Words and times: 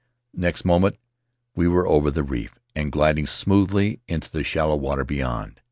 Next 0.33 0.65
moment 0.65 0.97
we 1.55 1.67
were 1.67 1.85
over 1.87 2.09
the 2.09 2.23
reef 2.23 2.57
and 2.75 2.91
gliding 2.91 3.27
smoothly 3.27 3.99
into 4.07 4.31
the 4.31 4.43
shallow 4.43 4.75
water 4.75 5.03
beyond. 5.05 5.59